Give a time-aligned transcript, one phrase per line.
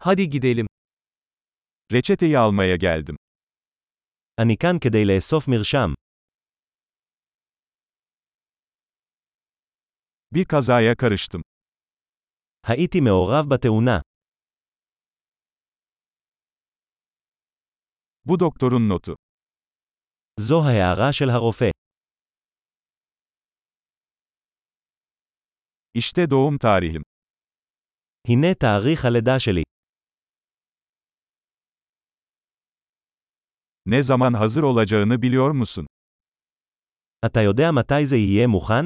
[0.00, 0.66] Hadi gidelim.
[1.92, 3.16] Reçeteyi almaya geldim.
[4.38, 5.94] אני כאן כדי לאסוף מרשם.
[10.34, 11.42] Bir kazaya karıştım.
[12.66, 14.00] הייתי מעורב בתאונה.
[18.24, 19.14] Bu doktorun notu.
[20.40, 21.70] זו ההערה של הרופא.
[25.94, 27.02] İşte doğum tarihim.
[28.28, 29.62] הנה תאריך הלידה שלי.
[33.87, 35.87] Ne zaman hazır olacağını biliyor musun?
[37.25, 38.85] אתה יודע מתי זה יהיה מוכן?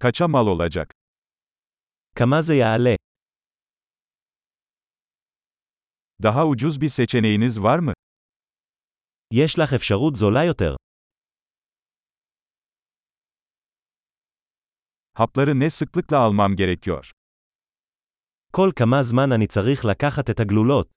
[0.00, 0.92] Kaça mal olacak?
[2.16, 2.94] כמה זה יעלה?
[6.22, 7.92] Daha ucuz bir seçeneğiniz var mı?
[9.32, 10.76] יש לך אפשרות זולה יותר.
[15.14, 17.10] Hapları ne sıklıkla almam gerekiyor?
[18.57, 20.87] כל כמה זמן אני צריך לקחת את הגלולות.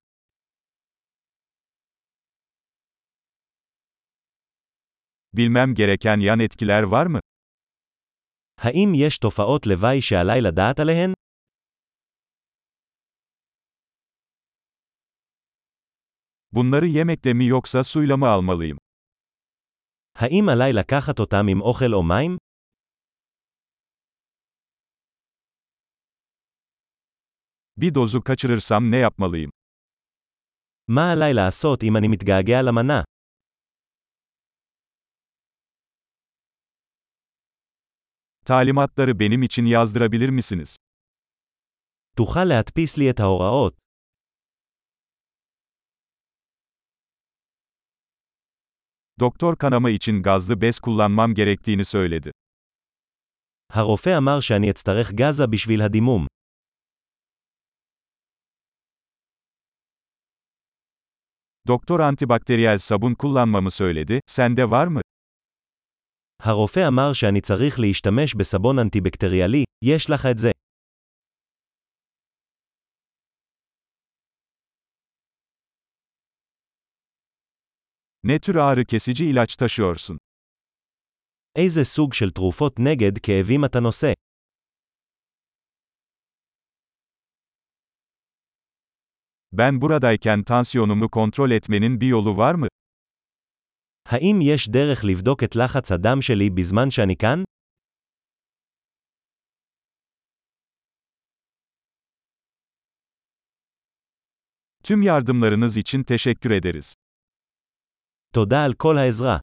[5.36, 7.18] Bilmem gereken yan etkiler var mı?
[8.58, 11.12] האם יש תופעות לוואי שעליי לדעת עליהן?
[16.52, 18.76] Bunları yemekle mi yoksa suyla mı almalıyım?
[20.14, 22.38] האם עליי לקחת אותם עם אוכל או מים?
[27.77, 29.51] Bir dozu kaçırırsam ne yapmalıyım?
[30.87, 33.03] מה עליי לעשות אם אני מתגעגע למנה?
[38.45, 40.77] Talimatları benim için yazdırabilir misiniz?
[42.15, 43.77] תוכל להדפיס לי את ההוראות.
[49.19, 52.31] Doktor kanama için gazlı bez kullanmam gerektiğini söyledi.
[53.69, 56.27] הרופא אמר שאני אצטרך גזה בשביל הדימום.
[61.67, 65.01] Doktor antibakteriyel sabun kullanmamı söyledi, sende var mı?
[66.43, 70.51] הרופא אמר שאני צריך להשתמש בסבון אנטיבקטריאלי, יש לך את זה.
[78.23, 80.17] Ne tür ağrı kesici ilaç taşıyorsun?
[81.57, 84.13] איזה סוג של תרופות נגד כאבים אתה נושא?
[89.51, 92.67] Ben buradayken tansiyonumu kontrol etmenin bir yolu var mı?
[94.05, 97.43] האם יש דרך לבדוק את לחץ הדם שלי בזמן שאני כאן?
[104.83, 106.93] Tüm yardımlarınız için teşekkür ederiz.
[108.33, 109.41] תודה על כל העזרה.